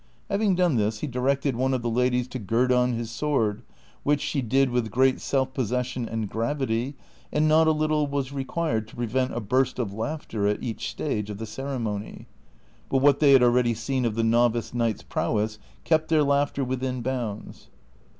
Hav 0.31 0.41
ing 0.41 0.55
done 0.55 0.77
this, 0.77 1.01
he 1.01 1.05
directed 1.05 1.55
one 1.55 1.75
of 1.75 1.83
the 1.83 1.87
ladies 1.91 2.27
to 2.29 2.39
gird 2.39 2.71
on 2.71 2.93
his 2.93 3.11
sword, 3.11 3.61
which 4.01 4.19
she 4.19 4.41
did 4.41 4.71
with 4.71 4.89
great 4.89 5.21
self 5.21 5.53
possession 5.53 6.09
and 6.09 6.27
gravity, 6.27 6.95
and 7.31 7.47
not 7.47 7.67
a 7.67 7.71
little 7.71 8.07
was 8.07 8.33
required 8.33 8.87
to 8.87 8.95
prevent 8.95 9.31
a 9.31 9.39
burst 9.39 9.77
of 9.77 9.93
laughter 9.93 10.47
at 10.47 10.63
each 10.63 10.89
stage 10.89 11.29
of 11.29 11.37
the 11.37 11.45
ceremony; 11.45 12.25
but 12.89 12.97
what 12.97 13.19
they 13.19 13.33
had 13.33 13.43
already 13.43 13.75
seen 13.75 14.03
of 14.03 14.15
the 14.15 14.23
novice 14.23 14.73
knight's 14.73 15.03
prowess 15.03 15.59
kept 15.83 16.07
their 16.07 16.23
laughter 16.23 16.63
within 16.63 17.01
bounds. 17.03 17.69